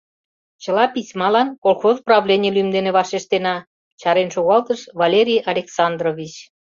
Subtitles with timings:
[0.63, 3.55] —Чыла письмалан колхоз правлений лӱм дене вашештена,—
[4.01, 6.33] чарен шогалтыш Валерий Александрович.